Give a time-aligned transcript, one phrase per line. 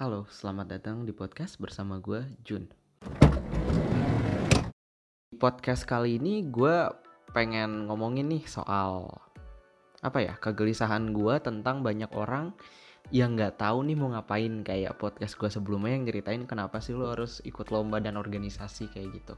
[0.00, 2.64] Halo, selamat datang di podcast bersama gue, Jun.
[5.28, 6.88] Di podcast kali ini gue
[7.36, 9.12] pengen ngomongin nih soal
[10.00, 12.56] apa ya kegelisahan gue tentang banyak orang
[13.12, 17.12] yang nggak tahu nih mau ngapain kayak podcast gue sebelumnya yang ceritain kenapa sih lo
[17.12, 19.36] harus ikut lomba dan organisasi kayak gitu.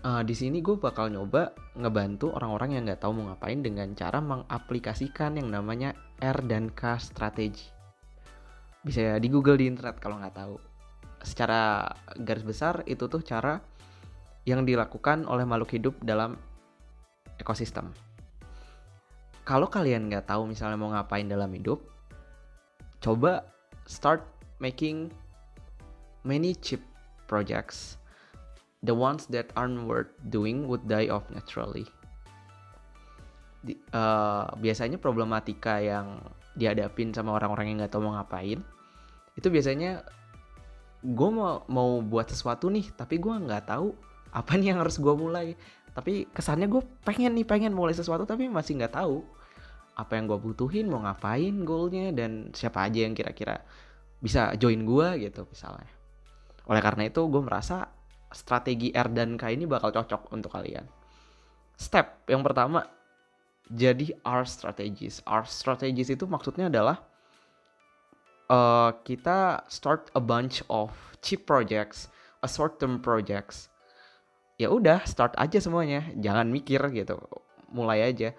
[0.00, 4.16] Uh, di sini gue bakal nyoba ngebantu orang-orang yang nggak tahu mau ngapain dengan cara
[4.24, 5.92] mengaplikasikan yang namanya
[6.24, 7.81] R dan K strategi
[8.82, 10.56] bisa di Google di internet kalau nggak tahu.
[11.22, 11.86] Secara
[12.18, 13.62] garis besar itu tuh cara
[14.42, 16.34] yang dilakukan oleh makhluk hidup dalam
[17.38, 17.94] ekosistem.
[19.46, 21.82] Kalau kalian nggak tahu misalnya mau ngapain dalam hidup
[23.02, 23.42] coba
[23.86, 24.22] start
[24.62, 25.10] making
[26.22, 26.82] many cheap
[27.26, 27.98] projects.
[28.82, 31.86] The ones that aren't worth doing would die off naturally.
[33.62, 36.18] Di, uh, biasanya problematika yang
[36.52, 38.60] dihadapin sama orang-orang yang nggak tahu mau ngapain
[39.36, 40.04] itu biasanya
[41.02, 43.90] gue mau mau buat sesuatu nih tapi gue nggak tahu
[44.32, 45.54] apa nih yang harus gue mulai.
[45.92, 49.20] Tapi kesannya gue pengen nih pengen mulai sesuatu tapi masih nggak tahu
[49.92, 53.60] apa yang gue butuhin mau ngapain goalnya dan siapa aja yang kira-kira
[54.24, 55.92] bisa join gue gitu misalnya.
[56.64, 57.92] Oleh karena itu gue merasa
[58.32, 60.88] strategi R dan K ini bakal cocok untuk kalian.
[61.76, 62.88] Step yang pertama
[63.72, 67.00] jadi R strategies R strategies itu maksudnya adalah
[68.52, 70.92] uh, kita start a bunch of
[71.24, 72.12] cheap projects,
[72.44, 73.72] a short term projects.
[74.60, 77.16] Ya udah, start aja semuanya, jangan mikir gitu.
[77.72, 78.36] Mulai aja.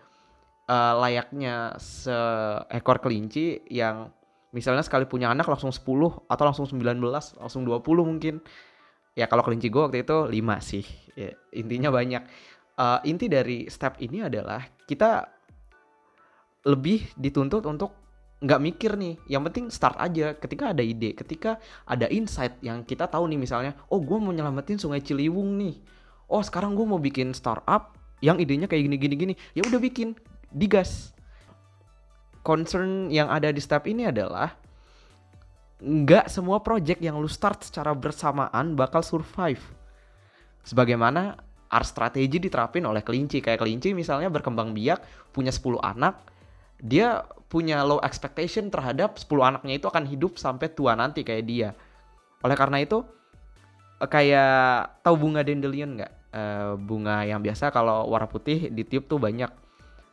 [0.64, 4.16] Uh, layaknya seekor kelinci yang
[4.56, 5.84] misalnya sekali punya anak langsung 10
[6.30, 7.02] atau langsung 19,
[7.42, 8.40] langsung 20 mungkin.
[9.14, 10.86] Ya kalau kelinci gue waktu itu 5 sih.
[11.14, 12.24] Ya, intinya banyak.
[12.74, 15.30] Uh, inti dari step ini adalah kita
[16.66, 17.94] lebih dituntut untuk
[18.44, 19.16] nggak mikir nih.
[19.30, 20.34] Yang penting start aja.
[20.36, 24.82] Ketika ada ide ketika ada insight yang kita tahu nih misalnya oh gue mau nyelamatin
[24.82, 25.80] sungai Ciliwung nih.
[26.28, 29.34] Oh sekarang gue mau bikin startup yang idenya kayak gini gini gini.
[29.54, 30.18] Ya udah bikin
[30.50, 31.14] digas
[32.44, 34.52] concern yang ada di step ini adalah
[35.84, 39.64] nggak semua project yang lu start secara bersamaan bakal survive.
[40.64, 41.36] Sebagaimana
[41.74, 46.22] art strategi diterapin oleh kelinci kayak kelinci misalnya berkembang biak punya 10 anak
[46.84, 51.70] dia punya low expectation terhadap 10 anaknya itu akan hidup sampai tua nanti kayak dia.
[52.44, 53.08] Oleh karena itu
[54.04, 56.14] eh, kayak tahu bunga dandelion nggak?
[56.34, 59.54] Uh, bunga yang biasa kalau warna putih ditiup tuh banyak.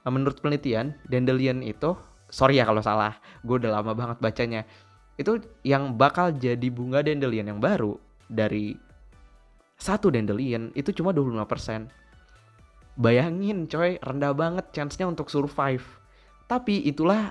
[0.05, 1.97] Uh, menurut penelitian dandelion itu
[2.29, 4.69] sorry ya kalau salah, gue udah lama banget bacanya.
[5.17, 7.97] Itu yang bakal jadi bunga dandelion yang baru
[8.29, 8.77] dari
[9.81, 11.89] satu dandelion itu cuma 25%.
[13.01, 16.01] Bayangin coy, rendah banget chance-nya untuk survive
[16.51, 17.31] tapi itulah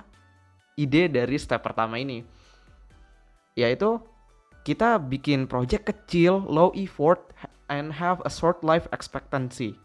[0.80, 2.24] ide dari step pertama ini.
[3.52, 4.00] Yaitu
[4.64, 7.20] kita bikin project kecil, low effort
[7.68, 9.76] and have a short life expectancy.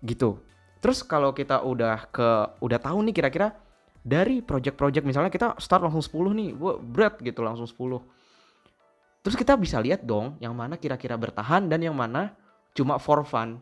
[0.00, 0.40] Gitu.
[0.80, 3.52] Terus kalau kita udah ke udah tahu nih kira-kira
[4.00, 6.48] dari project-project misalnya kita start langsung 10 nih,
[6.80, 8.00] berat gitu langsung 10.
[9.28, 12.32] Terus kita bisa lihat dong yang mana kira-kira bertahan dan yang mana
[12.72, 13.60] cuma for fun.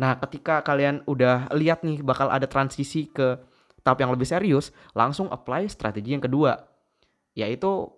[0.00, 3.36] Nah, ketika kalian udah lihat nih bakal ada transisi ke
[3.84, 6.56] tahap yang lebih serius, langsung apply strategi yang kedua,
[7.36, 7.92] yaitu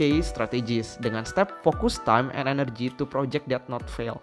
[0.00, 4.16] case strategies dengan step focus time and energy to project that not fail.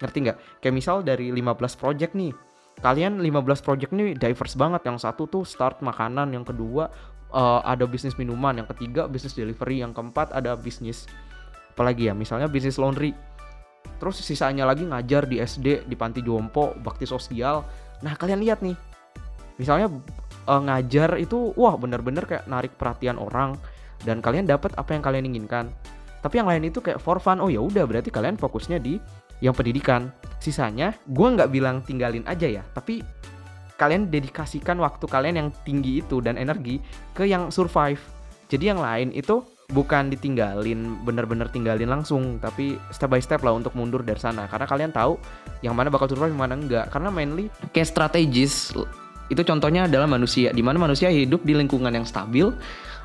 [0.00, 0.64] Ngerti nggak?
[0.64, 2.32] Kayak misal dari 15 project nih,
[2.80, 4.88] kalian 15 project nih diverse banget.
[4.88, 6.88] Yang satu tuh start makanan, yang kedua
[7.28, 11.04] uh, ada bisnis minuman, yang ketiga bisnis delivery, yang keempat ada bisnis
[11.72, 13.16] apalagi ya, misalnya bisnis laundry.
[13.98, 17.64] Terus sisanya lagi ngajar di SD, di panti jompo, bakti sosial.
[18.04, 18.74] Nah, kalian lihat nih.
[19.56, 19.88] Misalnya
[20.46, 23.54] uh, ngajar itu wah bener-bener kayak narik perhatian orang
[24.02, 25.70] dan kalian dapat apa yang kalian inginkan.
[26.22, 27.42] Tapi yang lain itu kayak for fun.
[27.42, 28.98] Oh ya udah berarti kalian fokusnya di
[29.42, 30.10] yang pendidikan.
[30.38, 33.02] Sisanya gue nggak bilang tinggalin aja ya, tapi
[33.78, 36.78] kalian dedikasikan waktu kalian yang tinggi itu dan energi
[37.14, 37.98] ke yang survive.
[38.46, 43.72] Jadi yang lain itu bukan ditinggalin bener-bener tinggalin langsung tapi step by step lah untuk
[43.72, 44.46] mundur dari sana.
[44.46, 45.16] Karena kalian tahu
[45.64, 46.86] yang mana bakal survive yang mana enggak.
[46.92, 48.76] Karena mainly kayak strategis
[49.32, 52.52] itu contohnya adalah manusia, di mana manusia hidup di lingkungan yang stabil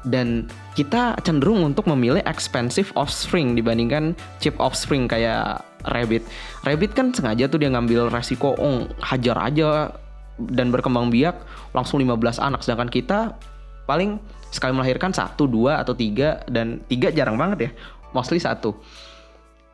[0.04, 4.12] dan kita cenderung untuk memilih expensive offspring dibandingkan
[4.44, 6.28] cheap offspring kayak rabbit.
[6.68, 9.96] Rabbit kan sengaja tuh dia ngambil resiko, oh, hajar aja
[10.38, 11.40] dan berkembang biak
[11.72, 12.60] langsung 15 anak.
[12.62, 13.40] Sedangkan kita
[13.88, 14.20] paling
[14.52, 17.72] sekali melahirkan satu dua atau tiga dan tiga jarang banget ya.
[18.12, 18.76] Mostly satu.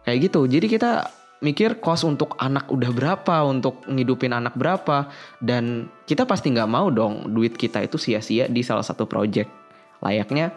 [0.06, 0.46] Kayak gitu.
[0.48, 1.10] Jadi kita
[1.44, 5.12] mikir kos untuk anak udah berapa, untuk ngidupin anak berapa,
[5.44, 9.52] dan kita pasti nggak mau dong duit kita itu sia-sia di salah satu project.
[10.00, 10.56] Layaknya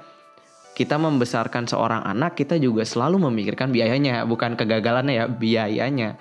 [0.78, 6.20] kita membesarkan seorang anak kita juga selalu memikirkan biayanya bukan kegagalannya ya biayanya.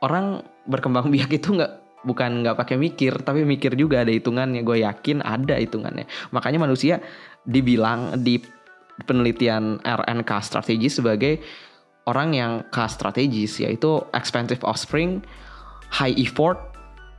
[0.00, 4.62] Orang berkembang biak itu nggak bukan nggak pakai mikir tapi mikir juga ada hitungannya.
[4.62, 6.06] Gue yakin ada hitungannya.
[6.30, 7.02] Makanya manusia
[7.42, 8.38] dibilang di
[9.04, 11.42] penelitian RNK strategi sebagai
[12.06, 15.20] orang yang K strategis yaitu expensive offspring
[15.90, 16.56] high effort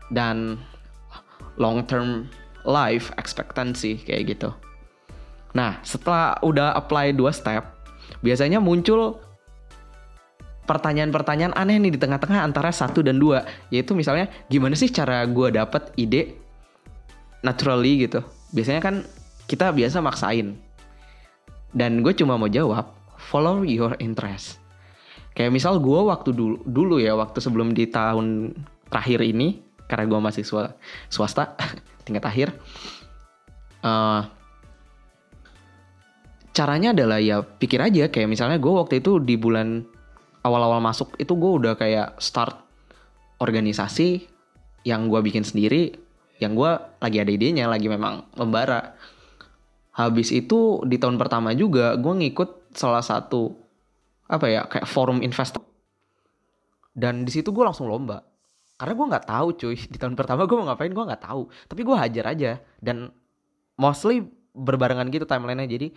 [0.09, 0.57] dan
[1.59, 2.31] long term
[2.63, 4.49] life expectancy kayak gitu.
[5.55, 7.65] Nah, setelah udah apply dua step,
[8.21, 9.19] biasanya muncul
[10.67, 15.55] pertanyaan-pertanyaan aneh nih di tengah-tengah antara satu dan dua, yaitu misalnya gimana sih cara gue
[15.55, 16.35] dapet ide
[17.41, 18.19] naturally gitu.
[18.51, 18.95] Biasanya kan
[19.47, 20.59] kita biasa maksain.
[21.71, 24.59] Dan gue cuma mau jawab, follow your interest.
[25.31, 28.57] Kayak misal gue waktu dulu, dulu ya, waktu sebelum di tahun
[28.91, 30.43] terakhir ini, karena gue masih
[31.07, 31.55] swasta,
[32.05, 32.47] tingkat akhir,
[33.85, 34.25] uh,
[36.57, 39.85] caranya adalah ya pikir aja kayak misalnya gue waktu itu di bulan
[40.45, 42.57] awal-awal masuk itu gue udah kayak start
[43.37, 44.25] organisasi
[44.87, 46.07] yang gue bikin sendiri
[46.37, 48.93] yang gue lagi ada idenya lagi memang membara.
[49.97, 53.57] Habis itu di tahun pertama juga gue ngikut salah satu
[54.29, 55.65] apa ya kayak forum investor.
[56.93, 58.21] Dan di situ gue langsung lomba.
[58.77, 61.49] Karena gue nggak tahu cuy di tahun pertama gue mau ngapain gue nggak tahu.
[61.49, 62.51] Tapi gue hajar aja.
[62.77, 63.09] Dan
[63.81, 64.21] mostly
[64.53, 65.69] berbarengan gitu timelinenya.
[65.73, 65.87] Jadi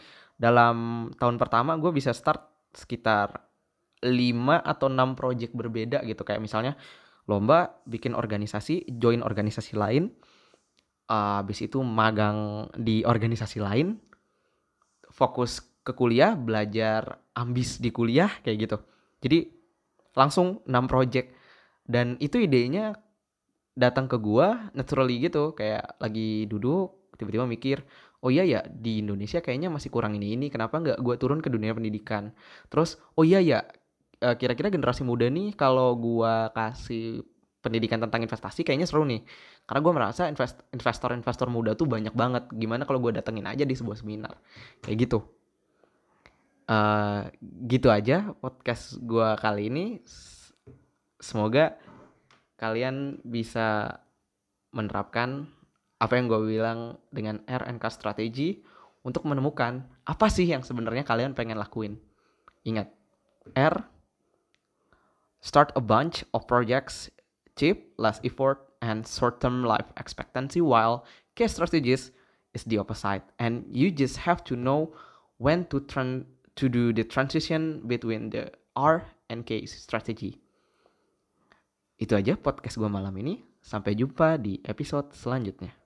[0.41, 3.50] dalam tahun pertama gue bisa start sekitar
[4.01, 6.23] 5 atau 6 project berbeda gitu.
[6.25, 6.73] Kayak misalnya
[7.29, 10.11] lomba bikin organisasi join organisasi lain
[11.13, 14.01] uh, habis itu magang di organisasi lain
[15.13, 18.79] fokus ke kuliah belajar ambis di kuliah kayak gitu.
[19.21, 19.39] Jadi
[20.17, 21.29] langsung 6 project.
[21.91, 22.95] Dan itu idenya
[23.75, 27.83] datang ke gua naturally gitu kayak lagi duduk tiba-tiba mikir
[28.21, 31.49] oh iya ya di Indonesia kayaknya masih kurang ini ini kenapa nggak gue turun ke
[31.49, 32.37] dunia pendidikan?
[32.69, 33.65] Terus oh iya ya
[34.21, 37.25] eh, kira-kira generasi muda nih kalau gue kasih
[37.61, 39.25] pendidikan tentang investasi kayaknya seru nih.
[39.69, 42.49] Karena gue merasa invest, investor-investor muda tuh banyak banget.
[42.57, 44.41] Gimana kalau gue datengin aja di sebuah seminar?
[44.81, 45.19] Kayak gitu.
[46.71, 47.27] Uh,
[47.67, 50.01] gitu aja podcast gue kali ini.
[51.21, 51.77] Semoga
[52.57, 54.01] kalian bisa
[54.73, 55.49] menerapkan
[56.01, 58.65] apa yang gue bilang dengan RNK strategi
[59.05, 62.01] untuk menemukan apa sih yang sebenarnya kalian pengen lakuin.
[62.65, 62.89] Ingat,
[63.53, 63.90] R
[65.41, 67.11] start a bunch of projects
[67.57, 71.05] cheap, less effort, and short-term life expectancy while
[71.37, 72.13] K strategies
[72.55, 74.97] is the opposite and you just have to know
[75.37, 76.25] when to tran
[76.57, 80.41] to do the transition between the R and K strategy.
[82.01, 83.45] Itu aja podcast gue malam ini.
[83.61, 85.80] Sampai jumpa di episode selanjutnya.